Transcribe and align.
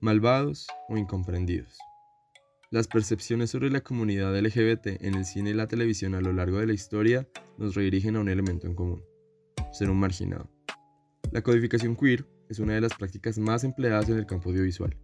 malvados 0.00 0.66
o 0.88 0.96
incomprendidos. 0.96 1.78
Las 2.70 2.86
percepciones 2.86 3.50
sobre 3.50 3.70
la 3.70 3.80
comunidad 3.80 4.38
LGBT 4.38 5.02
en 5.02 5.14
el 5.14 5.24
cine 5.24 5.50
y 5.50 5.54
la 5.54 5.66
televisión 5.66 6.14
a 6.14 6.20
lo 6.20 6.32
largo 6.32 6.58
de 6.58 6.66
la 6.66 6.74
historia 6.74 7.26
nos 7.56 7.74
redirigen 7.74 8.16
a 8.16 8.20
un 8.20 8.28
elemento 8.28 8.66
en 8.66 8.74
común, 8.74 9.02
ser 9.72 9.90
un 9.90 9.98
marginado. 9.98 10.50
La 11.32 11.42
codificación 11.42 11.96
queer 11.96 12.26
es 12.48 12.58
una 12.58 12.74
de 12.74 12.80
las 12.80 12.94
prácticas 12.94 13.38
más 13.38 13.64
empleadas 13.64 14.08
en 14.08 14.18
el 14.18 14.26
campo 14.26 14.50
audiovisual, 14.50 14.96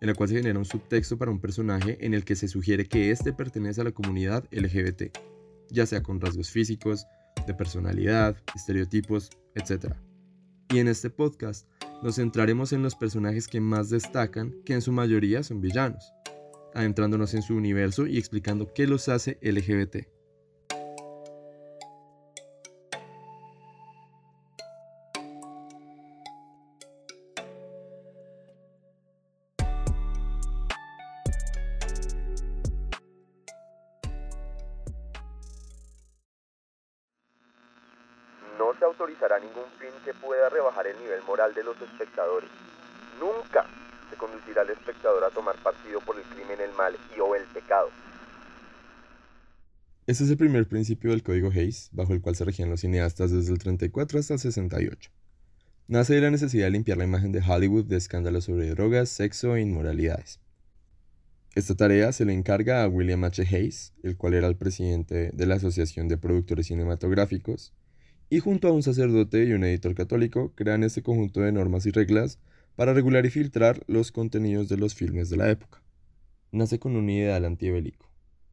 en 0.00 0.08
la 0.08 0.14
cual 0.14 0.28
se 0.28 0.36
genera 0.36 0.58
un 0.58 0.64
subtexto 0.64 1.16
para 1.16 1.30
un 1.30 1.40
personaje 1.40 2.04
en 2.04 2.14
el 2.14 2.24
que 2.24 2.36
se 2.36 2.48
sugiere 2.48 2.86
que 2.86 3.10
éste 3.10 3.32
pertenece 3.32 3.80
a 3.80 3.84
la 3.84 3.92
comunidad 3.92 4.44
LGBT, 4.50 5.16
ya 5.70 5.86
sea 5.86 6.02
con 6.02 6.20
rasgos 6.20 6.50
físicos, 6.50 7.06
de 7.46 7.54
personalidad, 7.54 8.36
estereotipos, 8.54 9.30
etc. 9.54 9.94
Y 10.70 10.78
en 10.78 10.88
este 10.88 11.10
podcast 11.10 11.68
nos 12.02 12.16
centraremos 12.16 12.72
en 12.72 12.82
los 12.82 12.94
personajes 12.94 13.48
que 13.48 13.60
más 13.60 13.90
destacan, 13.90 14.54
que 14.64 14.74
en 14.74 14.82
su 14.82 14.92
mayoría 14.92 15.42
son 15.42 15.60
villanos, 15.60 16.12
adentrándonos 16.74 17.34
en 17.34 17.42
su 17.42 17.54
universo 17.54 18.06
y 18.06 18.18
explicando 18.18 18.72
qué 18.74 18.86
los 18.86 19.08
hace 19.08 19.38
LGBT. 19.42 20.13
Autorizará 38.94 39.40
ningún 39.40 39.66
fin 39.78 39.90
que 40.04 40.14
pueda 40.14 40.48
rebajar 40.48 40.86
el 40.86 40.96
nivel 40.98 41.20
moral 41.22 41.52
de 41.52 41.64
los 41.64 41.80
espectadores. 41.82 42.48
Nunca 43.18 43.66
se 44.08 44.16
conducirá 44.16 44.62
al 44.62 44.70
espectador 44.70 45.24
a 45.24 45.30
tomar 45.30 45.56
partido 45.56 46.00
por 46.00 46.16
el 46.16 46.22
crimen, 46.22 46.60
el 46.60 46.72
mal 46.72 46.96
y 47.16 47.20
o 47.20 47.34
el 47.34 47.42
pecado. 47.46 47.88
Este 50.06 50.24
es 50.24 50.30
el 50.30 50.36
primer 50.36 50.68
principio 50.68 51.10
del 51.10 51.22
Código 51.22 51.50
Hayes, 51.50 51.88
bajo 51.92 52.12
el 52.12 52.20
cual 52.20 52.36
se 52.36 52.44
regían 52.44 52.70
los 52.70 52.80
cineastas 52.80 53.32
desde 53.32 53.52
el 53.52 53.58
34 53.58 54.20
hasta 54.20 54.34
el 54.34 54.40
68. 54.40 55.10
Nace 55.88 56.14
de 56.14 56.20
la 56.20 56.30
necesidad 56.30 56.66
de 56.66 56.70
limpiar 56.70 56.98
la 56.98 57.04
imagen 57.04 57.32
de 57.32 57.42
Hollywood 57.42 57.86
de 57.86 57.96
escándalos 57.96 58.44
sobre 58.44 58.68
drogas, 58.70 59.08
sexo 59.08 59.56
e 59.56 59.62
inmoralidades. 59.62 60.40
Esta 61.54 61.74
tarea 61.74 62.12
se 62.12 62.24
le 62.24 62.32
encarga 62.32 62.82
a 62.82 62.88
William 62.88 63.24
H. 63.24 63.42
Hayes, 63.42 63.92
el 64.02 64.16
cual 64.16 64.34
era 64.34 64.46
el 64.46 64.56
presidente 64.56 65.30
de 65.32 65.46
la 65.46 65.56
Asociación 65.56 66.08
de 66.08 66.18
Productores 66.18 66.66
Cinematográficos, 66.66 67.72
y 68.30 68.40
junto 68.40 68.68
a 68.68 68.72
un 68.72 68.82
sacerdote 68.82 69.44
y 69.44 69.52
un 69.52 69.64
editor 69.64 69.94
católico 69.94 70.52
crean 70.54 70.82
este 70.82 71.02
conjunto 71.02 71.40
de 71.40 71.52
normas 71.52 71.86
y 71.86 71.90
reglas 71.90 72.38
para 72.76 72.92
regular 72.92 73.24
y 73.26 73.30
filtrar 73.30 73.82
los 73.86 74.12
contenidos 74.12 74.68
de 74.68 74.76
los 74.76 74.94
filmes 74.94 75.30
de 75.30 75.36
la 75.36 75.50
época. 75.50 75.82
Nace 76.50 76.78
con 76.78 76.96
un 76.96 77.08
ideal 77.10 77.44
antibélico, 77.44 78.10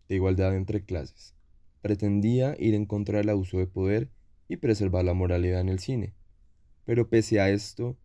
de 0.08 0.16
igualdad 0.16 0.56
entre 0.56 0.84
clases. 0.84 1.34
Pretendía 1.82 2.56
ir 2.60 2.76
en 2.76 2.86
contra 2.86 3.18
del 3.18 3.30
abuso 3.30 3.58
de 3.58 3.68
poder 3.68 4.10
y 4.48 4.58
preservar 4.58 5.06
la 5.06 5.14
moralidad 5.14 5.62
en 5.62 5.70
el 5.70 5.80
cine. 5.80 6.14
Pero 6.86 7.10
pese 7.10 7.40
a 7.40 7.50
esto, 7.50 7.98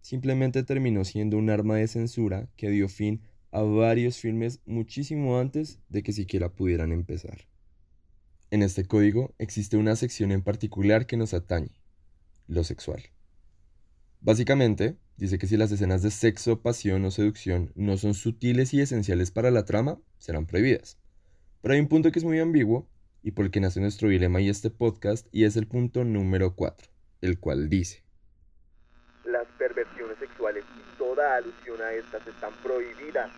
simplemente 0.00 0.62
terminó 0.62 1.04
siendo 1.04 1.36
un 1.38 1.50
arma 1.50 1.76
de 1.76 1.88
censura 1.88 2.48
que 2.56 2.70
dio 2.70 2.88
fin 2.88 3.22
a 3.50 3.62
varios 3.62 4.18
filmes 4.18 4.60
muchísimo 4.66 5.38
antes 5.38 5.80
de 5.88 6.02
que 6.02 6.12
siquiera 6.12 6.52
pudieran 6.52 6.92
empezar. 6.92 7.48
En 8.52 8.62
este 8.62 8.86
código 8.86 9.34
existe 9.38 9.76
una 9.76 9.96
sección 9.96 10.30
en 10.30 10.40
particular 10.40 11.06
que 11.06 11.16
nos 11.16 11.34
atañe, 11.34 11.80
lo 12.46 12.62
sexual. 12.62 13.02
Básicamente, 14.20 14.96
dice 15.16 15.38
que 15.38 15.48
si 15.48 15.56
las 15.56 15.72
escenas 15.72 16.02
de 16.02 16.12
sexo, 16.12 16.62
pasión 16.62 17.04
o 17.04 17.10
seducción 17.10 17.72
no 17.74 17.96
son 17.96 18.14
sutiles 18.14 18.72
y 18.72 18.80
esenciales 18.80 19.32
para 19.32 19.50
la 19.50 19.64
trama, 19.64 19.98
serán 20.18 20.46
prohibidas. 20.46 20.96
Pero 21.60 21.74
hay 21.74 21.80
un 21.80 21.88
punto 21.88 22.12
que 22.12 22.20
es 22.20 22.24
muy 22.24 22.38
ambiguo 22.38 22.88
y 23.20 23.32
por 23.32 23.46
el 23.46 23.50
que 23.50 23.58
nace 23.58 23.80
nuestro 23.80 24.08
dilema 24.08 24.40
y 24.40 24.48
este 24.48 24.70
podcast, 24.70 25.26
y 25.32 25.42
es 25.42 25.56
el 25.56 25.66
punto 25.66 26.04
número 26.04 26.54
4, 26.54 26.88
el 27.22 27.40
cual 27.40 27.68
dice: 27.68 28.04
Las 29.24 29.48
perversiones 29.58 30.18
sexuales 30.20 30.64
y 30.76 30.98
toda 30.98 31.34
alusión 31.34 31.82
a 31.82 31.92
estas 31.92 32.24
están 32.28 32.52
prohibidas. 32.62 33.32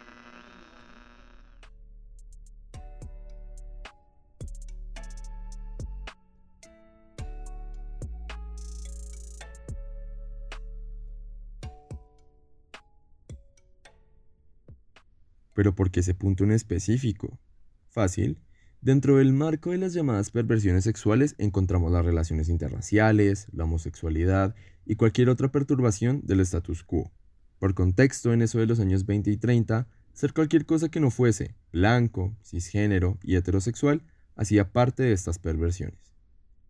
Pero 15.59 15.75
¿por 15.75 15.91
qué 15.91 15.99
ese 15.99 16.15
punto 16.15 16.45
en 16.45 16.53
específico? 16.53 17.41
Fácil. 17.89 18.39
Dentro 18.81 19.17
del 19.17 19.33
marco 19.33 19.73
de 19.73 19.79
las 19.79 19.93
llamadas 19.93 20.31
perversiones 20.31 20.85
sexuales 20.85 21.35
encontramos 21.37 21.91
las 21.91 22.05
relaciones 22.05 22.49
interraciales, 22.49 23.49
la 23.51 23.65
homosexualidad 23.65 24.55
y 24.87 24.95
cualquier 24.95 25.29
otra 25.29 25.51
perturbación 25.51 26.21
del 26.23 26.39
status 26.43 26.85
quo. 26.85 27.11
Por 27.59 27.75
contexto, 27.75 28.33
en 28.33 28.43
eso 28.43 28.61
de 28.61 28.67
los 28.67 28.79
años 28.79 29.05
20 29.05 29.33
y 29.33 29.37
30, 29.37 29.89
ser 30.13 30.33
cualquier 30.33 30.65
cosa 30.65 30.91
que 30.91 31.01
no 31.01 31.11
fuese 31.11 31.57
blanco, 31.73 32.37
cisgénero 32.45 33.19
y 33.25 33.35
heterosexual 33.35 34.05
hacía 34.37 34.71
parte 34.71 35.03
de 35.03 35.13
estas 35.13 35.41
perversiones. 35.41 35.99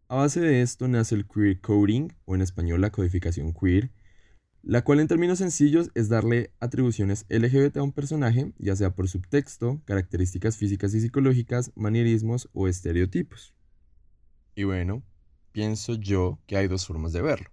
A 0.09 0.15
base 0.15 0.41
de 0.41 0.63
esto 0.63 0.89
nace 0.89 1.15
el 1.15 1.27
queer 1.27 1.61
coding, 1.61 2.09
o 2.25 2.35
en 2.35 2.41
español 2.41 2.81
la 2.81 2.91
codificación 2.91 3.53
queer, 3.53 3.91
la 4.63 4.83
cual 4.83 5.01
en 5.01 5.09
términos 5.09 5.39
sencillos 5.39 5.91
es 5.95 6.09
darle 6.09 6.53
atribuciones 6.61 7.25
LGBT 7.29 7.79
a 7.79 7.83
un 7.83 7.93
personaje, 7.93 8.53
ya 8.59 8.77
sea 8.77 8.95
por 8.95 9.09
subtexto, 9.09 9.81
características 9.85 10.57
físicas 10.57 10.95
y 10.95 11.01
psicológicas, 11.01 11.73
manierismos 11.75 12.49
o 12.53 12.69
estereotipos. 12.69 13.55
Y 14.55 14.65
bueno, 14.65 15.03
pienso 15.53 15.95
yo 15.95 16.39
que 16.47 16.57
hay 16.57 16.69
dos 16.69 16.87
formas 16.87 17.13
de 17.13 17.23
verlo. 17.23 17.51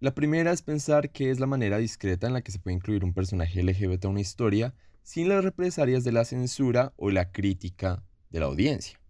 La 0.00 0.14
primera 0.14 0.52
es 0.52 0.62
pensar 0.62 1.10
que 1.10 1.30
es 1.30 1.40
la 1.40 1.46
manera 1.46 1.78
discreta 1.78 2.26
en 2.26 2.34
la 2.34 2.42
que 2.42 2.52
se 2.52 2.58
puede 2.58 2.76
incluir 2.76 3.04
un 3.04 3.14
personaje 3.14 3.62
LGBT 3.62 4.04
a 4.04 4.08
una 4.08 4.20
historia 4.20 4.74
sin 5.02 5.28
las 5.28 5.44
represalias 5.44 6.04
de 6.04 6.12
la 6.12 6.24
censura 6.24 6.92
o 6.96 7.10
la 7.10 7.30
crítica 7.30 8.04
de 8.30 8.40
la 8.40 8.46
audiencia. 8.46 9.00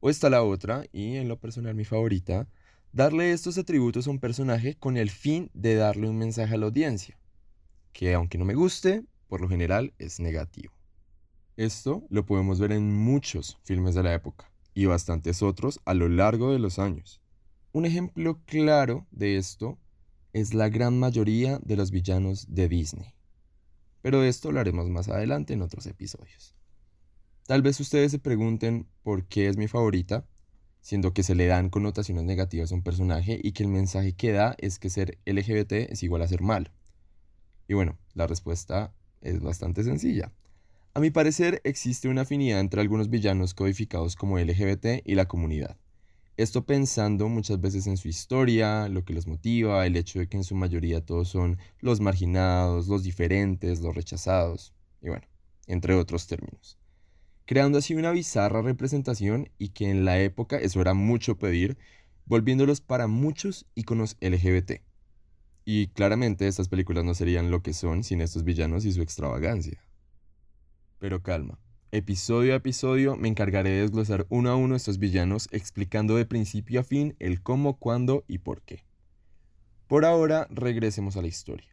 O 0.00 0.08
está 0.08 0.30
la 0.30 0.42
otra, 0.42 0.84
y 0.92 1.16
en 1.16 1.28
lo 1.28 1.40
personal 1.40 1.74
mi 1.74 1.84
favorita, 1.84 2.48
darle 2.96 3.32
estos 3.32 3.58
atributos 3.58 4.06
a 4.06 4.10
un 4.10 4.18
personaje 4.18 4.74
con 4.74 4.96
el 4.96 5.10
fin 5.10 5.50
de 5.52 5.74
darle 5.74 6.08
un 6.08 6.16
mensaje 6.16 6.54
a 6.54 6.56
la 6.56 6.64
audiencia, 6.64 7.18
que 7.92 8.14
aunque 8.14 8.38
no 8.38 8.46
me 8.46 8.54
guste, 8.54 9.04
por 9.28 9.42
lo 9.42 9.50
general 9.50 9.92
es 9.98 10.18
negativo. 10.18 10.72
Esto 11.58 12.06
lo 12.08 12.24
podemos 12.24 12.58
ver 12.58 12.72
en 12.72 12.90
muchos 12.90 13.58
filmes 13.64 13.94
de 13.94 14.02
la 14.02 14.14
época 14.14 14.50
y 14.72 14.86
bastantes 14.86 15.42
otros 15.42 15.78
a 15.84 15.92
lo 15.92 16.08
largo 16.08 16.50
de 16.50 16.58
los 16.58 16.78
años. 16.78 17.20
Un 17.72 17.84
ejemplo 17.84 18.40
claro 18.46 19.06
de 19.10 19.36
esto 19.36 19.78
es 20.32 20.54
la 20.54 20.70
gran 20.70 20.98
mayoría 20.98 21.58
de 21.62 21.76
los 21.76 21.90
villanos 21.90 22.46
de 22.48 22.66
Disney. 22.66 23.12
Pero 24.00 24.22
de 24.22 24.30
esto 24.30 24.48
hablaremos 24.48 24.88
más 24.88 25.10
adelante 25.10 25.52
en 25.52 25.60
otros 25.60 25.84
episodios. 25.84 26.54
Tal 27.46 27.60
vez 27.60 27.78
ustedes 27.78 28.10
se 28.10 28.18
pregunten 28.18 28.88
por 29.02 29.26
qué 29.26 29.48
es 29.48 29.58
mi 29.58 29.68
favorita 29.68 30.24
siendo 30.86 31.12
que 31.12 31.24
se 31.24 31.34
le 31.34 31.48
dan 31.48 31.68
connotaciones 31.68 32.22
negativas 32.22 32.70
a 32.70 32.76
un 32.76 32.82
personaje 32.84 33.40
y 33.42 33.50
que 33.50 33.64
el 33.64 33.68
mensaje 33.68 34.12
que 34.12 34.30
da 34.30 34.54
es 34.58 34.78
que 34.78 34.88
ser 34.88 35.18
LGBT 35.26 35.72
es 35.90 36.04
igual 36.04 36.22
a 36.22 36.28
ser 36.28 36.42
malo. 36.42 36.70
Y 37.66 37.74
bueno, 37.74 37.98
la 38.14 38.28
respuesta 38.28 38.94
es 39.20 39.40
bastante 39.40 39.82
sencilla. 39.82 40.32
A 40.94 41.00
mi 41.00 41.10
parecer 41.10 41.60
existe 41.64 42.06
una 42.06 42.20
afinidad 42.20 42.60
entre 42.60 42.80
algunos 42.80 43.10
villanos 43.10 43.52
codificados 43.52 44.14
como 44.14 44.38
LGBT 44.38 45.02
y 45.04 45.16
la 45.16 45.26
comunidad. 45.26 45.76
Esto 46.36 46.64
pensando 46.66 47.28
muchas 47.28 47.60
veces 47.60 47.88
en 47.88 47.96
su 47.96 48.06
historia, 48.06 48.88
lo 48.88 49.04
que 49.04 49.12
los 49.12 49.26
motiva, 49.26 49.86
el 49.86 49.96
hecho 49.96 50.20
de 50.20 50.28
que 50.28 50.36
en 50.36 50.44
su 50.44 50.54
mayoría 50.54 51.04
todos 51.04 51.26
son 51.26 51.58
los 51.80 51.98
marginados, 51.98 52.86
los 52.86 53.02
diferentes, 53.02 53.80
los 53.80 53.92
rechazados, 53.92 54.72
y 55.02 55.08
bueno, 55.08 55.26
entre 55.66 55.96
otros 55.96 56.28
términos 56.28 56.78
creando 57.46 57.78
así 57.78 57.94
una 57.94 58.10
bizarra 58.10 58.60
representación 58.60 59.48
y 59.56 59.70
que 59.70 59.88
en 59.88 60.04
la 60.04 60.20
época 60.20 60.58
eso 60.58 60.80
era 60.80 60.94
mucho 60.94 61.38
pedir, 61.38 61.78
volviéndolos 62.26 62.80
para 62.80 63.06
muchos 63.06 63.66
iconos 63.74 64.16
LGBT. 64.20 64.82
Y 65.64 65.88
claramente 65.88 66.46
estas 66.46 66.68
películas 66.68 67.04
no 67.04 67.14
serían 67.14 67.50
lo 67.50 67.62
que 67.62 67.72
son 67.72 68.04
sin 68.04 68.20
estos 68.20 68.44
villanos 68.44 68.84
y 68.84 68.92
su 68.92 69.00
extravagancia. 69.00 69.80
Pero 70.98 71.22
calma, 71.22 71.58
episodio 71.92 72.52
a 72.52 72.56
episodio 72.56 73.16
me 73.16 73.28
encargaré 73.28 73.70
de 73.70 73.80
desglosar 73.82 74.26
uno 74.28 74.50
a 74.50 74.56
uno 74.56 74.74
estos 74.74 74.98
villanos 74.98 75.48
explicando 75.52 76.16
de 76.16 76.26
principio 76.26 76.80
a 76.80 76.84
fin 76.84 77.16
el 77.20 77.42
cómo, 77.42 77.78
cuándo 77.78 78.24
y 78.26 78.38
por 78.38 78.62
qué. 78.62 78.84
Por 79.86 80.04
ahora 80.04 80.48
regresemos 80.50 81.16
a 81.16 81.22
la 81.22 81.28
historia. 81.28 81.68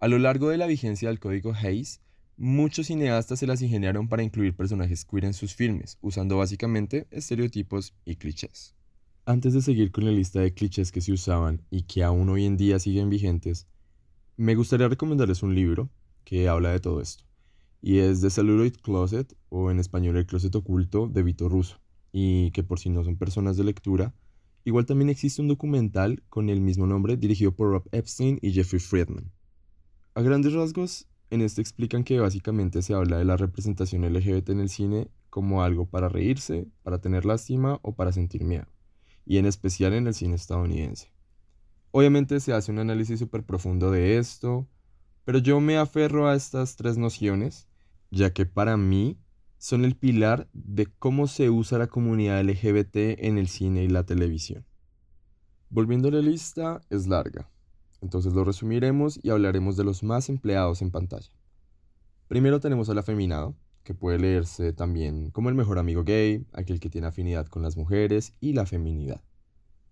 A 0.00 0.08
lo 0.08 0.18
largo 0.18 0.48
de 0.48 0.56
la 0.56 0.66
vigencia 0.66 1.08
del 1.08 1.20
código 1.20 1.54
Hayes, 1.54 2.00
Muchos 2.38 2.88
cineastas 2.88 3.38
se 3.38 3.46
las 3.46 3.62
ingeniaron 3.62 4.08
para 4.08 4.22
incluir 4.22 4.54
personajes 4.54 5.06
queer 5.06 5.24
en 5.24 5.32
sus 5.32 5.54
filmes, 5.54 5.96
usando 6.02 6.36
básicamente 6.36 7.06
estereotipos 7.10 7.94
y 8.04 8.16
clichés. 8.16 8.74
Antes 9.24 9.54
de 9.54 9.62
seguir 9.62 9.90
con 9.90 10.04
la 10.04 10.10
lista 10.10 10.40
de 10.40 10.52
clichés 10.52 10.92
que 10.92 11.00
se 11.00 11.12
usaban 11.12 11.62
y 11.70 11.84
que 11.84 12.04
aún 12.04 12.28
hoy 12.28 12.44
en 12.44 12.58
día 12.58 12.78
siguen 12.78 13.08
vigentes, 13.08 13.66
me 14.36 14.54
gustaría 14.54 14.86
recomendarles 14.86 15.42
un 15.42 15.54
libro 15.54 15.88
que 16.24 16.46
habla 16.46 16.72
de 16.72 16.80
todo 16.80 17.00
esto. 17.00 17.24
Y 17.80 18.00
es 18.00 18.20
The 18.20 18.28
Celluloid 18.28 18.74
Closet, 18.82 19.34
o 19.48 19.70
en 19.70 19.80
español 19.80 20.18
El 20.18 20.26
Closet 20.26 20.54
Oculto, 20.56 21.08
de 21.08 21.22
Vito 21.22 21.48
Russo. 21.48 21.80
Y 22.12 22.50
que 22.50 22.62
por 22.62 22.78
si 22.78 22.90
no 22.90 23.02
son 23.02 23.16
personas 23.16 23.56
de 23.56 23.64
lectura, 23.64 24.14
igual 24.64 24.84
también 24.84 25.08
existe 25.08 25.40
un 25.40 25.48
documental 25.48 26.22
con 26.28 26.50
el 26.50 26.60
mismo 26.60 26.86
nombre 26.86 27.16
dirigido 27.16 27.52
por 27.52 27.70
Rob 27.70 27.88
Epstein 27.92 28.38
y 28.42 28.52
Jeffrey 28.52 28.80
Friedman. 28.80 29.32
A 30.14 30.20
grandes 30.20 30.52
rasgos, 30.52 31.06
en 31.30 31.42
este 31.42 31.60
explican 31.60 32.04
que 32.04 32.20
básicamente 32.20 32.82
se 32.82 32.94
habla 32.94 33.18
de 33.18 33.24
la 33.24 33.36
representación 33.36 34.02
LGBT 34.02 34.50
en 34.50 34.60
el 34.60 34.68
cine 34.68 35.08
como 35.30 35.62
algo 35.62 35.86
para 35.86 36.08
reírse, 36.08 36.66
para 36.82 37.00
tener 37.00 37.24
lástima 37.24 37.78
o 37.82 37.94
para 37.94 38.12
sentir 38.12 38.44
miedo, 38.44 38.66
y 39.24 39.38
en 39.38 39.46
especial 39.46 39.92
en 39.92 40.06
el 40.06 40.14
cine 40.14 40.36
estadounidense. 40.36 41.12
Obviamente 41.90 42.40
se 42.40 42.52
hace 42.52 42.72
un 42.72 42.78
análisis 42.78 43.18
súper 43.18 43.42
profundo 43.42 43.90
de 43.90 44.18
esto, 44.18 44.68
pero 45.24 45.38
yo 45.38 45.60
me 45.60 45.76
aferro 45.76 46.28
a 46.28 46.34
estas 46.34 46.76
tres 46.76 46.96
nociones, 46.98 47.68
ya 48.10 48.32
que 48.32 48.46
para 48.46 48.76
mí 48.76 49.18
son 49.58 49.84
el 49.84 49.96
pilar 49.96 50.48
de 50.52 50.86
cómo 50.86 51.26
se 51.26 51.50
usa 51.50 51.78
la 51.78 51.88
comunidad 51.88 52.44
LGBT 52.44 52.96
en 53.18 53.38
el 53.38 53.48
cine 53.48 53.82
y 53.82 53.88
la 53.88 54.04
televisión. 54.04 54.64
Volviendo 55.70 56.08
a 56.08 56.12
la 56.12 56.20
lista, 56.20 56.80
es 56.90 57.08
larga, 57.08 57.50
entonces 58.00 58.32
lo 58.32 58.44
resumiremos 58.44 59.18
y 59.22 59.30
hablaremos 59.30 59.76
de 59.76 59.84
los 59.84 60.02
más 60.02 60.28
empleados 60.28 60.82
en 60.82 60.90
pantalla. 60.90 61.30
Primero 62.28 62.60
tenemos 62.60 62.88
al 62.88 62.98
afeminado, 62.98 63.54
que 63.84 63.94
puede 63.94 64.18
leerse 64.18 64.72
también 64.72 65.30
como 65.30 65.48
el 65.48 65.54
mejor 65.54 65.78
amigo 65.78 66.02
gay, 66.02 66.44
aquel 66.52 66.80
que 66.80 66.90
tiene 66.90 67.06
afinidad 67.06 67.46
con 67.46 67.62
las 67.62 67.76
mujeres 67.76 68.32
y 68.40 68.52
la 68.52 68.66
feminidad. 68.66 69.22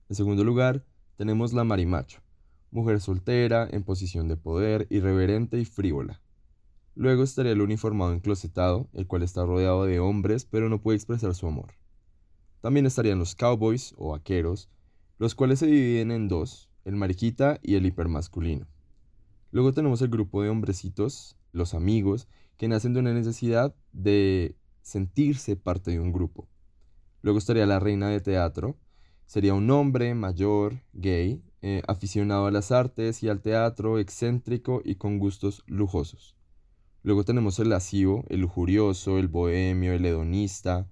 En 0.08 0.16
segundo 0.16 0.42
lugar, 0.42 0.84
tenemos 1.16 1.52
la 1.52 1.62
marimacho, 1.62 2.20
mujer 2.72 3.00
soltera, 3.00 3.68
en 3.70 3.84
posición 3.84 4.26
de 4.26 4.36
poder, 4.36 4.88
irreverente 4.90 5.60
y 5.60 5.64
frívola. 5.64 6.20
Luego 6.96 7.22
estaría 7.22 7.52
el 7.52 7.60
uniformado 7.60 8.12
enclosetado, 8.12 8.88
el 8.92 9.06
cual 9.06 9.22
está 9.22 9.44
rodeado 9.44 9.84
de 9.84 10.00
hombres 10.00 10.44
pero 10.44 10.68
no 10.68 10.82
puede 10.82 10.96
expresar 10.96 11.34
su 11.34 11.46
amor. 11.46 11.74
También 12.60 12.86
estarían 12.86 13.18
los 13.18 13.36
cowboys 13.36 13.94
o 13.96 14.10
vaqueros, 14.10 14.68
los 15.18 15.34
cuales 15.34 15.60
se 15.60 15.66
dividen 15.66 16.10
en 16.10 16.28
dos, 16.28 16.68
el 16.84 16.96
mariquita 16.96 17.58
y 17.62 17.75
el 17.75 17.86
hipermasculino. 17.86 18.66
Luego 19.50 19.72
tenemos 19.72 20.02
el 20.02 20.08
grupo 20.08 20.42
de 20.42 20.48
hombrecitos, 20.48 21.36
los 21.52 21.75
amigos, 21.75 22.28
que 22.56 22.69
nacen 22.69 22.92
de 22.92 23.00
una 23.00 23.12
necesidad 23.12 23.75
de 23.92 24.56
sentirse 24.82 25.56
parte 25.56 25.92
de 25.92 26.00
un 26.00 26.12
grupo. 26.12 26.48
Luego 27.22 27.38
estaría 27.38 27.66
la 27.66 27.81
reina 27.81 28.08
de 28.08 28.20
teatro. 28.20 28.76
Sería 29.26 29.54
un 29.54 29.70
hombre 29.70 30.14
mayor, 30.14 30.82
gay, 30.92 31.42
eh, 31.62 31.82
aficionado 31.88 32.46
a 32.46 32.50
las 32.50 32.70
artes 32.70 33.22
y 33.22 33.28
al 33.28 33.40
teatro, 33.40 33.98
excéntrico 33.98 34.82
y 34.84 34.96
con 34.96 35.19
gustos 35.19 35.62
lujosos. 35.66 36.37
Luego 37.02 37.25
tenemos 37.25 37.58
el 37.58 37.70
lascivo, 37.70 38.25
el 38.28 38.40
lujurioso, 38.40 39.19
el 39.19 39.28
bohemio, 39.28 39.92
el 39.92 40.04
hedonista. 40.04 40.90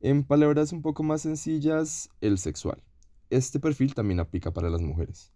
En 0.00 0.24
palabras 0.24 0.72
un 0.72 0.80
poco 0.80 1.02
más 1.02 1.22
sencillas, 1.22 2.08
el 2.20 2.38
sexual. 2.38 2.82
Este 3.28 3.58
perfil 3.58 3.94
también 3.94 4.20
aplica 4.20 4.52
para 4.52 4.70
las 4.70 4.82
mujeres. 4.82 5.32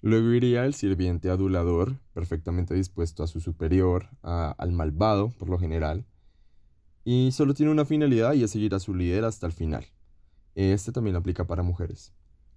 Luego 0.00 0.32
iría 0.32 0.64
el 0.64 0.74
sirviente 0.74 1.28
adulador, 1.28 1.98
perfectamente 2.12 2.74
dispuesto 2.74 3.22
a 3.24 3.26
su 3.26 3.40
superior, 3.40 4.10
al 4.22 4.70
malvado 4.70 5.30
por 5.38 5.48
lo 5.48 5.58
general, 5.58 6.06
y 7.04 7.32
solo 7.32 7.54
tiene 7.54 7.72
una 7.72 7.84
finalidad 7.84 8.34
y 8.34 8.44
es 8.44 8.50
seguir 8.50 8.74
a 8.74 8.80
su 8.80 8.94
líder 8.94 9.24
hasta 9.24 9.46
el 9.46 9.52
final. 9.52 9.86
Este 10.54 10.92
también 10.92 11.16
aplica 11.16 11.46
para 11.46 11.62
mujeres. 11.62 12.12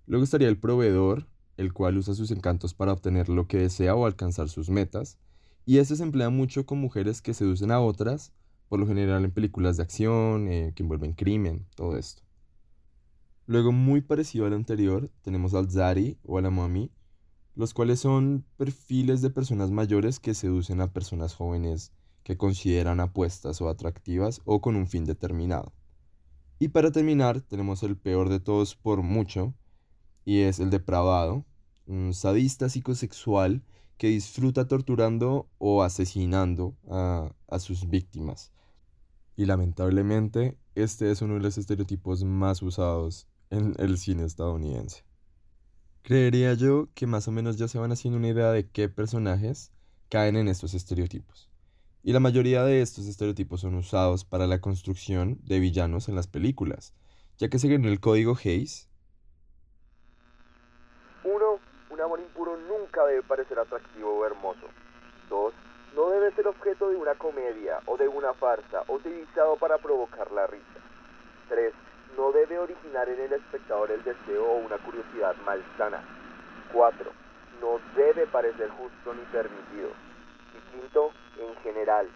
Luego 0.06 0.24
estaría 0.24 0.50
el 0.50 0.60
proveedor, 0.60 1.26
el 1.58 1.74
cual 1.74 1.98
usa 1.98 2.14
sus 2.14 2.30
encantos 2.30 2.76
para 2.76 2.94
obtener 2.94 3.30
lo 3.30 3.48
que 3.48 3.58
desea 3.58 3.96
o 3.96 4.06
alcanzar 4.06 4.50
sus 4.50 4.70
metas, 4.70 5.18
y 5.66 5.80
este 5.80 5.96
se 5.96 6.04
emplea 6.04 6.30
mucho 6.30 6.66
con 6.66 6.78
mujeres 6.78 7.22
que 7.22 7.34
seducen 7.34 7.72
a 7.72 7.80
otras, 7.80 8.34
por 8.70 8.80
lo 8.80 8.86
general 8.86 9.26
en 9.26 9.32
películas 9.32 9.78
de 9.78 9.84
acción, 9.84 10.48
eh, 10.48 10.74
que 10.76 10.84
envuelven 10.84 11.14
crimen, 11.14 11.66
todo 11.76 11.98
esto. 11.98 12.27
Luego, 13.48 13.72
muy 13.72 14.02
parecido 14.02 14.46
al 14.46 14.54
anterior, 14.54 15.10
tenemos 15.22 15.54
al 15.54 15.72
Zari 15.72 16.20
o 16.26 16.38
a 16.38 16.42
la 16.42 16.50
Mami, 16.50 16.92
los 17.56 17.74
cuales 17.74 18.02
son 18.02 18.46
perfiles 18.58 19.22
de 19.22 19.30
personas 19.30 19.72
mayores 19.72 20.20
que 20.20 20.34
seducen 20.34 20.82
a 20.82 20.92
personas 20.92 21.34
jóvenes 21.34 21.94
que 22.24 22.36
consideran 22.36 23.00
apuestas 23.00 23.62
o 23.62 23.70
atractivas 23.70 24.42
o 24.44 24.60
con 24.60 24.76
un 24.76 24.86
fin 24.86 25.06
determinado. 25.06 25.72
Y 26.60 26.68
para 26.68 26.92
terminar, 26.92 27.40
tenemos 27.40 27.84
el 27.84 27.96
peor 27.96 28.28
de 28.28 28.42
todos 28.42 28.76
por 28.76 29.02
mucho, 29.02 29.54
y 30.26 30.42
es 30.42 30.60
el 30.60 30.70
depravado, 30.70 31.46
un 31.86 32.14
sadista 32.14 32.68
psicosexual 32.68 33.64
que 33.98 34.10
disfruta 34.10 34.68
torturando 34.68 35.48
o 35.58 35.84
asesinando 35.84 36.76
a, 36.90 37.32
a 37.48 37.60
sus 37.60 37.88
víctimas. 37.90 38.52
Y 39.38 39.46
lamentablemente, 39.46 40.58
este 40.76 41.12
es 41.12 41.22
uno 41.22 41.36
de 41.36 41.40
los 41.40 41.58
estereotipos 41.58 42.26
más 42.26 42.62
usados 42.62 43.26
en 43.50 43.74
el 43.78 43.98
cine 43.98 44.26
estadounidense. 44.26 45.04
Creería 46.04 46.54
yo 46.54 46.88
que 46.96 47.06
más 47.06 47.28
o 47.28 47.32
menos 47.32 47.58
ya 47.58 47.68
se 47.68 47.80
van 47.80 47.92
haciendo 47.92 48.18
una 48.18 48.30
idea 48.30 48.52
de 48.52 48.70
qué 48.70 48.88
personajes 48.88 49.74
caen 50.10 50.38
en 50.38 50.48
estos 50.48 50.74
estereotipos. 50.74 51.50
Y 52.02 52.14
la 52.14 52.22
mayoría 52.22 52.64
de 52.64 52.82
estos 52.82 53.08
estereotipos 53.08 53.62
son 53.62 53.76
usados 53.76 54.24
para 54.24 54.48
la 54.48 54.62
construcción 54.62 55.38
de 55.44 55.60
villanos 55.60 56.08
en 56.08 56.16
las 56.16 56.28
películas, 56.28 56.94
ya 57.38 57.50
que 57.50 57.60
según 57.60 57.84
el 57.86 58.00
código 58.00 58.38
Hayes. 58.42 58.90
1. 61.26 61.60
Un 61.90 62.02
amor 62.02 62.22
impuro 62.22 62.56
nunca 62.56 63.06
debe 63.06 63.24
parecer 63.24 63.60
atractivo 63.60 64.20
o 64.20 64.26
hermoso. 64.26 64.68
2. 65.30 65.54
No 65.96 66.10
debe 66.10 66.34
ser 66.36 66.48
objeto 66.48 66.90
de 66.90 66.96
una 66.96 67.16
comedia 67.16 67.80
o 67.86 67.98
de 67.98 68.08
una 68.08 68.34
farsa 68.34 68.84
utilizado 68.88 69.58
para 69.58 69.78
provocar 69.78 70.32
la 70.32 70.48
risa. 70.48 70.80
3 71.50 71.74
no 72.16 72.32
debe 72.32 72.60
originar 72.60 73.10
en 73.10 73.20
el 73.20 73.34
espectador 73.34 73.92
el 73.92 74.04
deseo 74.04 74.46
o 74.46 74.58
una 74.58 74.78
curiosidad 74.78 75.36
malsana. 75.46 76.02
4. 76.72 77.12
No 77.62 77.80
debe 77.96 78.28
parecer 78.28 78.70
justo 78.70 79.14
ni 79.14 79.24
permitido. 79.32 79.90
Y 80.56 80.72
quinto, 80.72 81.12
en 81.40 81.56
general, 81.64 82.08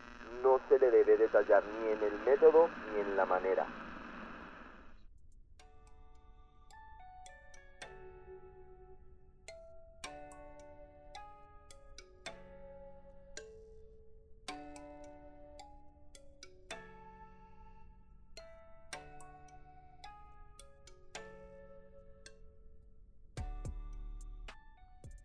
no 0.44 0.60
se 0.70 0.80
le 0.80 0.92
debe 0.92 1.18
detallar 1.18 1.64
ni 1.64 1.90
en 1.90 2.04
el 2.04 2.20
método 2.26 2.70
ni 2.94 3.02
en 3.02 3.18
la 3.18 3.26
manera. 3.26 3.66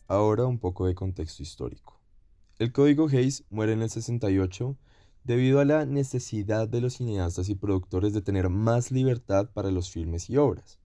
Ahora 0.08 0.46
un 0.46 0.60
poco 0.60 0.86
de 0.86 0.94
contexto 0.94 1.42
histórico. 1.42 1.98
El 2.60 2.72
código 2.72 3.08
Hayes 3.08 3.44
muere 3.50 3.72
en 3.72 3.82
el 3.82 3.90
68 3.90 4.76
debido 5.24 5.58
a 5.58 5.64
la 5.64 5.84
necesidad 5.84 6.68
de 6.68 6.80
los 6.80 6.94
cineastas 6.94 7.48
y 7.48 7.56
productores 7.56 8.12
de 8.12 8.22
tener 8.22 8.48
más 8.48 8.92
libertad 8.92 9.50
para 9.52 9.72
los 9.72 9.90
filmes 9.90 10.30
y 10.30 10.36
obras. 10.36 10.78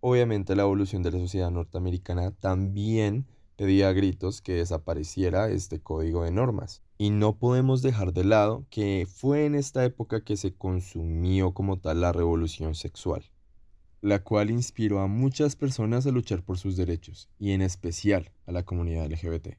Obviamente 0.00 0.54
la 0.54 0.64
evolución 0.64 1.02
de 1.02 1.12
la 1.12 1.18
sociedad 1.18 1.50
norteamericana 1.50 2.30
también 2.30 3.26
pedía 3.56 3.88
a 3.88 3.92
gritos 3.94 4.42
que 4.42 4.56
desapareciera 4.56 5.48
este 5.48 5.80
código 5.80 6.24
de 6.24 6.30
normas. 6.30 6.82
Y 6.98 7.08
no 7.08 7.38
podemos 7.38 7.80
dejar 7.80 8.12
de 8.12 8.24
lado 8.24 8.66
que 8.68 9.08
fue 9.10 9.46
en 9.46 9.54
esta 9.54 9.82
época 9.82 10.22
que 10.22 10.36
se 10.36 10.54
consumió 10.54 11.54
como 11.54 11.78
tal 11.78 12.02
la 12.02 12.12
revolución 12.12 12.74
sexual 12.74 13.30
la 14.00 14.22
cual 14.22 14.50
inspiró 14.50 15.00
a 15.00 15.06
muchas 15.06 15.56
personas 15.56 16.06
a 16.06 16.10
luchar 16.10 16.42
por 16.42 16.58
sus 16.58 16.76
derechos, 16.76 17.28
y 17.38 17.52
en 17.52 17.62
especial 17.62 18.30
a 18.46 18.52
la 18.52 18.62
comunidad 18.62 19.10
LGBT. 19.10 19.56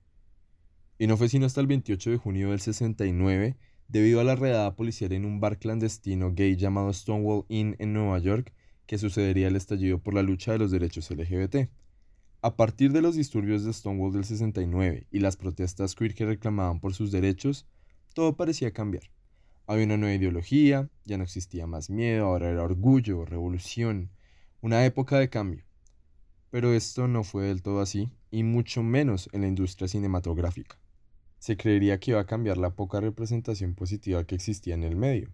Y 0.98 1.08
no 1.08 1.18
fue 1.18 1.30
sino 1.30 1.46
hasta 1.46 1.62
el 1.62 1.68
28 1.68 2.12
de 2.12 2.18
junio 2.18 2.50
del 2.52 2.60
69, 2.60 3.58
debido 3.88 4.20
a 4.20 4.24
la 4.24 4.36
redada 4.36 4.76
policial 4.76 5.12
en 5.14 5.26
un 5.26 5.40
bar 5.40 5.58
clandestino 5.60 6.34
gay 6.34 6.56
llamado 6.56 6.94
Stonewall 6.94 7.46
Inn 7.50 7.76
en 7.80 7.94
Nueva 7.94 8.20
York, 8.20 8.54
que 8.86 8.98
sucedería 8.98 9.48
el 9.48 9.56
estallido 9.56 10.00
por 10.00 10.14
la 10.14 10.24
lucha 10.24 10.52
de 10.52 10.60
los 10.60 10.72
derechos 10.72 11.10
LGBT. 11.12 11.70
A 12.42 12.56
partir 12.56 12.92
de 12.94 13.02
los 13.02 13.16
disturbios 13.16 13.64
de 13.64 13.74
Stonewall 13.74 14.14
del 14.14 14.24
69 14.24 15.08
y 15.12 15.20
las 15.20 15.36
protestas 15.36 15.96
queer 15.96 16.16
que 16.16 16.26
reclamaban 16.26 16.80
por 16.80 16.94
sus 16.94 17.12
derechos, 17.12 17.68
todo 18.14 18.36
parecía 18.36 18.72
cambiar. 18.72 19.12
Había 19.68 19.86
una 19.86 19.98
nueva 19.98 20.16
ideología, 20.16 20.90
ya 21.06 21.18
no 21.18 21.24
existía 21.24 21.68
más 21.68 21.90
miedo, 21.90 22.26
ahora 22.26 22.50
era 22.50 22.64
orgullo, 22.64 23.26
revolución, 23.26 24.10
una 24.62 24.86
época 24.86 25.18
de 25.18 25.30
cambio. 25.30 25.64
Pero 26.50 26.74
esto 26.74 27.08
no 27.08 27.24
fue 27.24 27.46
del 27.46 27.62
todo 27.62 27.80
así, 27.80 28.10
y 28.30 28.44
mucho 28.44 28.84
menos 28.84 29.30
en 29.32 29.42
la 29.42 29.48
industria 29.48 29.88
cinematográfica. 29.88 30.78
Se 31.38 31.56
creería 31.56 32.00
que 32.00 32.12
iba 32.12 32.20
a 32.20 32.26
cambiar 32.26 32.58
la 32.58 32.76
poca 32.76 33.00
representación 33.00 33.74
positiva 33.74 34.26
que 34.26 34.36
existía 34.36 34.74
en 34.74 34.84
el 34.84 34.98
medio, 34.98 35.32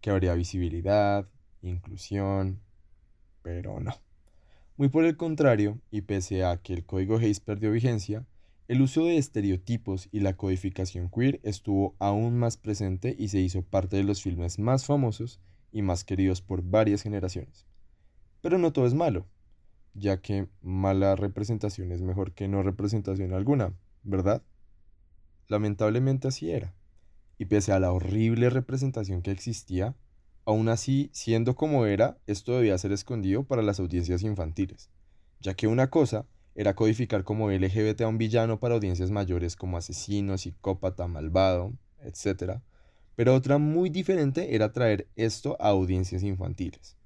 que 0.00 0.10
habría 0.10 0.34
visibilidad, 0.34 1.28
inclusión, 1.60 2.60
pero 3.42 3.80
no. 3.80 3.94
Muy 4.76 4.88
por 4.88 5.04
el 5.04 5.16
contrario, 5.16 5.80
y 5.90 6.02
pese 6.02 6.44
a 6.44 6.58
que 6.58 6.72
el 6.72 6.86
código 6.86 7.16
Hayes 7.16 7.40
perdió 7.40 7.72
vigencia, 7.72 8.26
El 8.68 8.82
uso 8.82 9.06
de 9.06 9.16
estereotipos 9.16 10.10
y 10.12 10.20
la 10.20 10.36
codificación 10.36 11.08
queer 11.08 11.40
estuvo 11.42 11.96
aún 11.98 12.38
más 12.38 12.58
presente 12.58 13.16
y 13.18 13.28
se 13.28 13.40
hizo 13.40 13.62
parte 13.62 13.96
de 13.96 14.04
los 14.04 14.22
filmes 14.22 14.58
más 14.58 14.84
famosos 14.84 15.40
y 15.72 15.80
más 15.80 16.04
queridos 16.04 16.42
por 16.42 16.62
varias 16.62 17.02
generaciones. 17.02 17.66
Pero 18.40 18.58
no 18.58 18.72
todo 18.72 18.86
es 18.86 18.94
malo, 18.94 19.26
ya 19.94 20.20
que 20.20 20.48
mala 20.62 21.16
representación 21.16 21.92
es 21.92 22.02
mejor 22.02 22.32
que 22.32 22.48
no 22.48 22.62
representación 22.62 23.32
alguna, 23.32 23.74
¿verdad? 24.02 24.42
Lamentablemente 25.48 26.28
así 26.28 26.50
era. 26.50 26.74
Y 27.38 27.46
pese 27.46 27.72
a 27.72 27.80
la 27.80 27.92
horrible 27.92 28.50
representación 28.50 29.22
que 29.22 29.30
existía, 29.30 29.94
aún 30.44 30.68
así, 30.68 31.10
siendo 31.12 31.54
como 31.54 31.86
era, 31.86 32.18
esto 32.26 32.56
debía 32.56 32.78
ser 32.78 32.92
escondido 32.92 33.44
para 33.44 33.62
las 33.62 33.80
audiencias 33.80 34.22
infantiles, 34.22 34.90
ya 35.40 35.54
que 35.54 35.66
una 35.66 35.90
cosa 35.90 36.26
era 36.54 36.74
codificar 36.74 37.22
como 37.22 37.52
LGBT 37.52 38.00
a 38.00 38.08
un 38.08 38.18
villano 38.18 38.58
para 38.58 38.74
audiencias 38.74 39.12
mayores 39.12 39.54
como 39.54 39.76
asesino, 39.76 40.36
psicópata, 40.36 41.06
malvado, 41.06 41.72
etc. 42.00 42.60
Pero 43.14 43.34
otra 43.34 43.58
muy 43.58 43.90
diferente 43.90 44.56
era 44.56 44.72
traer 44.72 45.08
esto 45.14 45.56
a 45.60 45.68
audiencias 45.68 46.24
infantiles. 46.24 46.97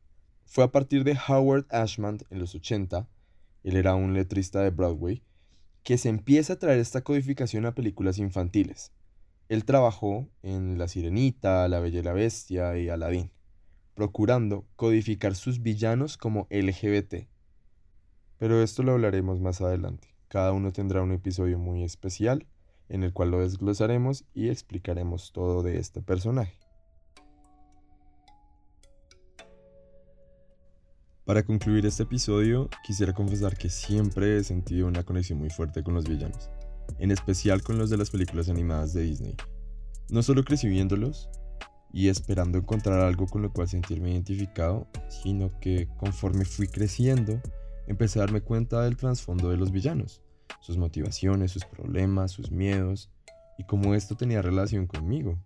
Fue 0.52 0.64
a 0.64 0.70
partir 0.70 1.02
de 1.02 1.16
Howard 1.28 1.64
Ashman 1.70 2.18
en 2.28 2.38
los 2.38 2.54
80, 2.54 3.08
él 3.64 3.74
era 3.74 3.94
un 3.94 4.12
letrista 4.12 4.60
de 4.60 4.68
Broadway, 4.68 5.22
que 5.82 5.96
se 5.96 6.10
empieza 6.10 6.52
a 6.52 6.58
traer 6.58 6.78
esta 6.78 7.00
codificación 7.00 7.64
a 7.64 7.74
películas 7.74 8.18
infantiles. 8.18 8.92
Él 9.48 9.64
trabajó 9.64 10.28
en 10.42 10.76
La 10.76 10.88
Sirenita, 10.88 11.66
La 11.68 11.80
Bella 11.80 12.00
y 12.00 12.02
la 12.02 12.12
Bestia 12.12 12.76
y 12.76 12.90
Aladdin, 12.90 13.30
procurando 13.94 14.66
codificar 14.76 15.36
sus 15.36 15.62
villanos 15.62 16.18
como 16.18 16.48
LGBT, 16.50 17.28
pero 18.36 18.62
esto 18.62 18.82
lo 18.82 18.92
hablaremos 18.92 19.40
más 19.40 19.62
adelante. 19.62 20.14
Cada 20.28 20.52
uno 20.52 20.70
tendrá 20.70 21.00
un 21.00 21.12
episodio 21.12 21.58
muy 21.58 21.82
especial 21.82 22.46
en 22.90 23.04
el 23.04 23.14
cual 23.14 23.30
lo 23.30 23.40
desglosaremos 23.40 24.26
y 24.34 24.50
explicaremos 24.50 25.32
todo 25.32 25.62
de 25.62 25.78
este 25.78 26.02
personaje. 26.02 26.61
Para 31.24 31.44
concluir 31.44 31.86
este 31.86 32.02
episodio, 32.02 32.68
quisiera 32.82 33.12
confesar 33.12 33.56
que 33.56 33.68
siempre 33.68 34.36
he 34.36 34.42
sentido 34.42 34.88
una 34.88 35.04
conexión 35.04 35.38
muy 35.38 35.50
fuerte 35.50 35.84
con 35.84 35.94
los 35.94 36.08
villanos, 36.08 36.50
en 36.98 37.12
especial 37.12 37.62
con 37.62 37.78
los 37.78 37.90
de 37.90 37.96
las 37.96 38.10
películas 38.10 38.48
animadas 38.48 38.92
de 38.92 39.02
Disney. 39.02 39.36
No 40.10 40.24
solo 40.24 40.42
crecí 40.42 40.66
viéndolos 40.66 41.30
y 41.92 42.08
esperando 42.08 42.58
encontrar 42.58 42.98
algo 42.98 43.26
con 43.26 43.40
lo 43.42 43.52
cual 43.52 43.68
sentirme 43.68 44.10
identificado, 44.10 44.88
sino 45.08 45.56
que 45.60 45.88
conforme 45.96 46.44
fui 46.44 46.66
creciendo, 46.66 47.40
empecé 47.86 48.18
a 48.18 48.22
darme 48.22 48.40
cuenta 48.40 48.82
del 48.82 48.96
trasfondo 48.96 49.48
de 49.48 49.58
los 49.58 49.70
villanos, 49.70 50.22
sus 50.60 50.76
motivaciones, 50.76 51.52
sus 51.52 51.64
problemas, 51.64 52.32
sus 52.32 52.50
miedos, 52.50 53.12
y 53.58 53.64
cómo 53.64 53.94
esto 53.94 54.16
tenía 54.16 54.42
relación 54.42 54.88
conmigo, 54.88 55.38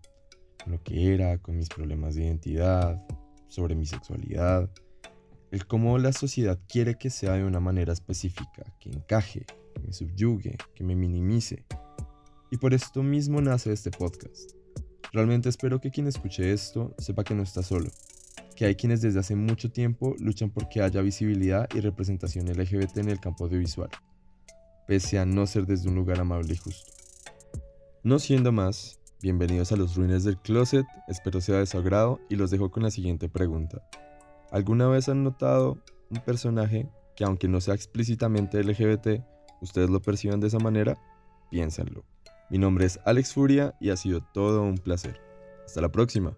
con 0.64 0.72
lo 0.72 0.82
que 0.82 1.12
era, 1.12 1.36
con 1.36 1.58
mis 1.58 1.68
problemas 1.68 2.14
de 2.14 2.24
identidad, 2.24 3.06
sobre 3.48 3.74
mi 3.74 3.84
sexualidad, 3.84 4.70
el 5.50 5.66
cómo 5.66 5.98
la 5.98 6.12
sociedad 6.12 6.58
quiere 6.68 6.96
que 6.96 7.10
sea 7.10 7.34
de 7.34 7.44
una 7.44 7.60
manera 7.60 7.92
específica, 7.92 8.64
que 8.80 8.90
encaje, 8.90 9.46
que 9.74 9.80
me 9.82 9.92
subyugue, 9.92 10.56
que 10.74 10.84
me 10.84 10.96
minimice. 10.96 11.64
Y 12.50 12.58
por 12.58 12.74
esto 12.74 13.02
mismo 13.02 13.40
nace 13.40 13.72
este 13.72 13.90
podcast. 13.90 14.52
Realmente 15.12 15.48
espero 15.48 15.80
que 15.80 15.90
quien 15.90 16.06
escuche 16.06 16.52
esto 16.52 16.94
sepa 16.98 17.24
que 17.24 17.34
no 17.34 17.42
está 17.42 17.62
solo, 17.62 17.90
que 18.54 18.66
hay 18.66 18.74
quienes 18.74 19.00
desde 19.00 19.20
hace 19.20 19.36
mucho 19.36 19.70
tiempo 19.70 20.14
luchan 20.18 20.50
por 20.50 20.68
que 20.68 20.82
haya 20.82 21.00
visibilidad 21.00 21.68
y 21.74 21.80
representación 21.80 22.46
LGBT 22.46 22.98
en 22.98 23.08
el 23.10 23.20
campo 23.20 23.44
audiovisual, 23.44 23.90
pese 24.86 25.18
a 25.18 25.26
no 25.26 25.46
ser 25.46 25.66
desde 25.66 25.88
un 25.88 25.94
lugar 25.94 26.20
amable 26.20 26.54
y 26.54 26.56
justo. 26.56 26.92
No 28.02 28.18
siendo 28.18 28.52
más, 28.52 29.00
bienvenidos 29.20 29.72
a 29.72 29.76
los 29.76 29.96
ruines 29.96 30.24
del 30.24 30.38
closet, 30.38 30.86
espero 31.08 31.40
sea 31.40 31.58
de 31.58 31.66
su 31.66 31.78
agrado 31.78 32.20
y 32.28 32.36
los 32.36 32.50
dejo 32.50 32.70
con 32.70 32.82
la 32.82 32.90
siguiente 32.90 33.28
pregunta. 33.28 33.82
¿Alguna 34.50 34.88
vez 34.88 35.08
han 35.08 35.24
notado 35.24 35.78
un 36.10 36.20
personaje 36.20 36.88
que 37.14 37.24
aunque 37.24 37.48
no 37.48 37.60
sea 37.60 37.74
explícitamente 37.74 38.62
LGBT, 38.62 39.22
ustedes 39.60 39.90
lo 39.90 40.00
perciban 40.00 40.40
de 40.40 40.48
esa 40.48 40.58
manera? 40.58 40.96
Piénsenlo. 41.50 42.04
Mi 42.50 42.58
nombre 42.58 42.86
es 42.86 43.00
Alex 43.04 43.32
Furia 43.32 43.74
y 43.80 43.90
ha 43.90 43.96
sido 43.96 44.20
todo 44.32 44.62
un 44.62 44.78
placer. 44.78 45.20
Hasta 45.64 45.80
la 45.80 45.90
próxima. 45.90 46.36